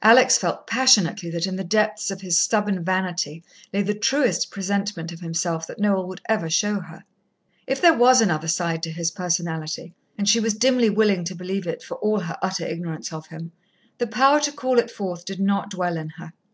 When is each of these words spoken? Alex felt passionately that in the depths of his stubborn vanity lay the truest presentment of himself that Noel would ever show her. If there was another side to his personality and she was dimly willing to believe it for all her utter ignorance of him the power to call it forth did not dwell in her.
Alex 0.00 0.38
felt 0.38 0.66
passionately 0.66 1.28
that 1.28 1.46
in 1.46 1.54
the 1.56 1.62
depths 1.62 2.10
of 2.10 2.22
his 2.22 2.38
stubborn 2.38 2.82
vanity 2.82 3.44
lay 3.74 3.82
the 3.82 3.92
truest 3.92 4.50
presentment 4.50 5.12
of 5.12 5.20
himself 5.20 5.66
that 5.66 5.78
Noel 5.78 6.08
would 6.08 6.22
ever 6.30 6.48
show 6.48 6.80
her. 6.80 7.04
If 7.66 7.78
there 7.82 7.92
was 7.92 8.22
another 8.22 8.48
side 8.48 8.82
to 8.84 8.90
his 8.90 9.10
personality 9.10 9.94
and 10.16 10.26
she 10.26 10.40
was 10.40 10.54
dimly 10.54 10.88
willing 10.88 11.24
to 11.24 11.34
believe 11.34 11.66
it 11.66 11.82
for 11.82 11.98
all 11.98 12.20
her 12.20 12.38
utter 12.40 12.64
ignorance 12.64 13.12
of 13.12 13.26
him 13.26 13.52
the 13.98 14.06
power 14.06 14.40
to 14.40 14.52
call 14.52 14.78
it 14.78 14.90
forth 14.90 15.26
did 15.26 15.40
not 15.40 15.68
dwell 15.68 15.98
in 15.98 16.08
her. 16.16 16.32